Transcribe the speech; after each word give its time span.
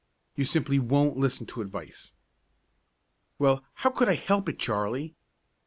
"You 0.35 0.45
simply 0.45 0.79
won't 0.79 1.15
listen 1.17 1.45
to 1.45 1.61
advice." 1.61 2.15
"Well, 3.37 3.63
how 3.85 3.91
could 3.91 4.09
I 4.09 4.15
help 4.15 4.49
it, 4.49 4.57
Charley?" 4.57 5.13